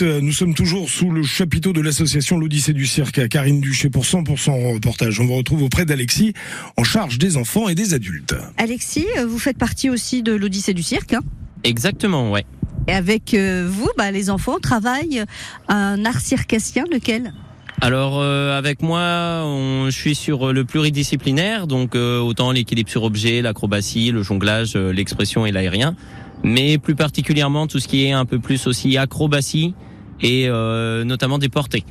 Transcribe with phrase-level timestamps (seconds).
[0.00, 4.04] Nous sommes toujours sous le chapiteau de l'association L'Odyssée du Cirque à Karine Duché pour
[4.04, 5.18] 100% reportage.
[5.18, 6.34] On vous retrouve auprès d'Alexis
[6.76, 8.36] en charge des enfants et des adultes.
[8.58, 11.14] Alexis, euh, vous faites partie aussi de l'Odyssée du Cirque.
[11.14, 11.20] Hein?
[11.64, 12.44] Exactement, ouais.
[12.86, 15.24] et avec euh, vous, bah, les enfants travaillent
[15.68, 17.32] un art circassien, lequel?
[17.80, 23.04] Alors euh, avec moi, on, je suis sur le pluridisciplinaire, donc euh, autant l'équilibre sur
[23.04, 25.94] objet, l'acrobatie, le jonglage, euh, l'expression et l'aérien,
[26.42, 29.74] mais plus particulièrement tout ce qui est un peu plus aussi acrobatie
[30.22, 31.84] et euh, notamment des portées.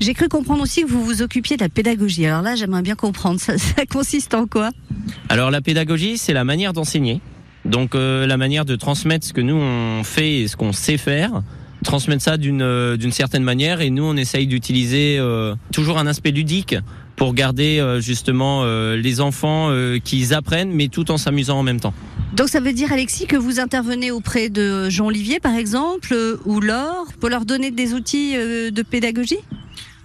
[0.00, 2.26] J'ai cru comprendre aussi que vous vous occupiez de la pédagogie.
[2.26, 3.38] Alors là, j'aimerais bien comprendre.
[3.44, 4.70] Ça, ça consiste en quoi?
[5.28, 7.20] Alors la pédagogie, c'est la manière d'enseigner,
[7.64, 10.96] donc euh, la manière de transmettre ce que nous on fait et ce qu'on sait
[10.96, 11.42] faire,
[11.84, 16.06] transmettre ça d'une euh, d'une certaine manière, et nous on essaye d'utiliser euh, toujours un
[16.06, 16.76] aspect ludique
[17.16, 21.62] pour garder euh, justement euh, les enfants euh, qu'ils apprennent, mais tout en s'amusant en
[21.62, 21.94] même temps.
[22.34, 26.60] Donc ça veut dire, Alexis, que vous intervenez auprès de Jean Olivier, par exemple, ou
[26.60, 29.38] Laure, pour leur donner des outils euh, de pédagogie?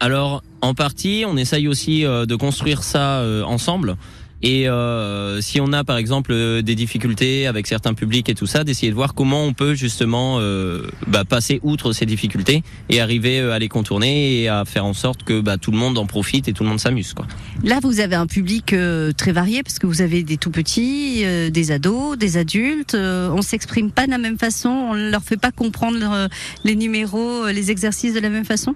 [0.00, 3.96] Alors, en partie, on essaye aussi euh, de construire ça euh, ensemble.
[4.42, 8.46] Et euh, si on a par exemple euh, des difficultés avec certains publics et tout
[8.46, 13.00] ça, d'essayer de voir comment on peut justement euh, bah, passer outre ces difficultés et
[13.00, 15.96] arriver euh, à les contourner et à faire en sorte que bah, tout le monde
[15.96, 17.14] en profite et tout le monde s'amuse.
[17.14, 17.26] Quoi.
[17.64, 21.22] Là, vous avez un public euh, très varié, parce que vous avez des tout petits,
[21.24, 22.94] euh, des ados, des adultes.
[22.94, 26.28] Euh, on s'exprime pas de la même façon, on leur fait pas comprendre leur-
[26.64, 28.74] les numéros, les exercices de la même façon?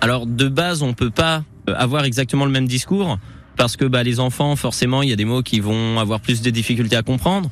[0.00, 3.18] Alors de base, on peut pas avoir exactement le même discours
[3.60, 6.40] parce que bah, les enfants, forcément, il y a des mots qui vont avoir plus
[6.40, 7.50] de difficultés à comprendre.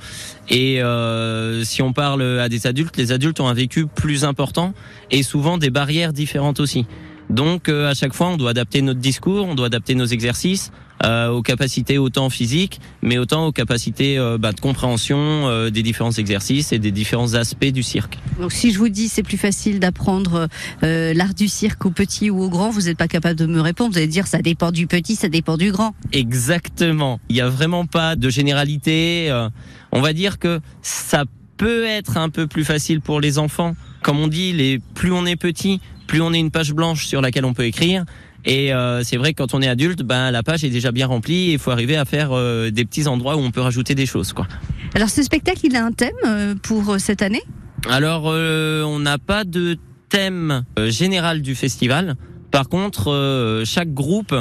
[0.49, 4.73] Et euh, si on parle à des adultes, les adultes ont un vécu plus important
[5.11, 6.87] et souvent des barrières différentes aussi.
[7.29, 10.73] Donc euh, à chaque fois, on doit adapter notre discours, on doit adapter nos exercices
[11.05, 15.83] euh, aux capacités autant physiques, mais autant aux capacités euh, bah, de compréhension euh, des
[15.83, 18.19] différents exercices et des différents aspects du cirque.
[18.41, 20.49] Donc si je vous dis c'est plus facile d'apprendre
[20.83, 23.61] euh, l'art du cirque aux petits ou aux grands, vous n'êtes pas capable de me
[23.61, 23.93] répondre.
[23.93, 25.95] Vous allez dire ça dépend du petit, ça dépend du grand.
[26.13, 27.21] Exactement.
[27.29, 29.31] Il n'y a vraiment pas de généralité.
[29.31, 29.49] euh,
[29.93, 31.25] on va dire que ça
[31.57, 33.75] peut être un peu plus facile pour les enfants.
[34.03, 37.21] Comme on dit, les plus on est petit, plus on est une page blanche sur
[37.21, 38.05] laquelle on peut écrire.
[38.45, 41.07] Et euh, c'est vrai que quand on est adulte, ben la page est déjà bien
[41.07, 43.95] remplie et il faut arriver à faire euh, des petits endroits où on peut rajouter
[43.95, 44.47] des choses, quoi.
[44.95, 47.43] Alors ce spectacle, il a un thème euh, pour euh, cette année?
[47.89, 49.77] Alors, euh, on n'a pas de
[50.09, 52.17] thème général du festival.
[52.51, 54.35] Par contre, euh, chaque groupe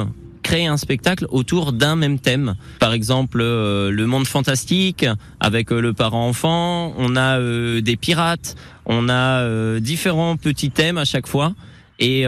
[0.48, 2.54] crée un spectacle autour d'un même thème.
[2.78, 5.04] Par exemple, euh, le monde fantastique
[5.40, 6.94] avec euh, le parent-enfant.
[6.96, 8.56] On a euh, des pirates.
[8.86, 11.52] On a différents petits thèmes à chaque fois.
[11.98, 12.24] Et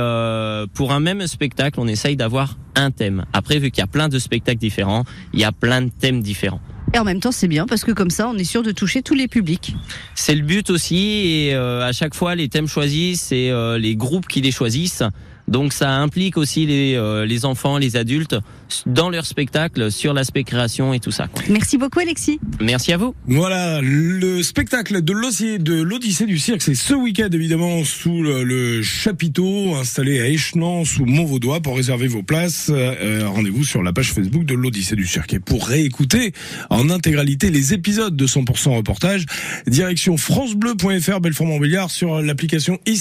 [0.74, 3.24] pour un même spectacle, on essaye d'avoir un thème.
[3.32, 6.20] Après, vu qu'il y a plein de spectacles différents, il y a plein de thèmes
[6.20, 6.60] différents.
[6.92, 9.02] Et en même temps, c'est bien parce que comme ça, on est sûr de toucher
[9.02, 9.76] tous les publics.
[10.16, 13.94] C'est le but aussi, et euh, à chaque fois les thèmes choisis, c'est euh, les
[13.94, 15.04] groupes qui les choisissent.
[15.50, 18.36] Donc ça implique aussi les, euh, les enfants, les adultes
[18.86, 21.26] dans leur spectacle sur l'aspect création et tout ça.
[21.26, 21.42] quoi.
[21.50, 22.38] Merci beaucoup, Alexis.
[22.60, 23.14] Merci à vous.
[23.26, 28.44] Voilà, le spectacle de l'Odyssée de l'Odyssée du cirque, c'est ce week-end évidemment sous le,
[28.44, 32.70] le chapiteau installé à Échenan sous Montvaudois pour réserver vos places.
[32.72, 36.32] euh, Rendez-vous sur la page Facebook de l'Odyssée du cirque et pour réécouter
[36.70, 39.26] en intégralité les épisodes de 100% reportage,
[39.66, 43.00] direction francebleu.fr Belfort-Montbéliard sur l'application ici.